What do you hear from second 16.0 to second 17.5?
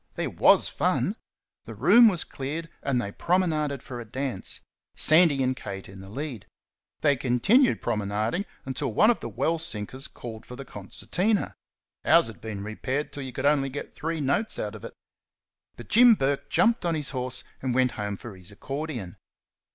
Burke jumped on his horse